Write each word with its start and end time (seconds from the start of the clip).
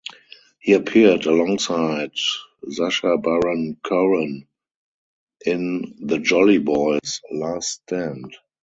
He 0.59 0.73
appeared 0.73 1.27
alongside 1.27 2.13
Sacha 2.67 3.19
Baron 3.19 3.77
Cohen 3.83 4.47
in 5.45 5.93
"The 5.99 6.17
Jolly 6.17 6.57
Boys' 6.57 7.21
Last 7.29 7.83
Stand". 7.83 8.35